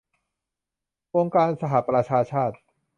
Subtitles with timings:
[1.15, 2.55] องค์การสหประชาชาติ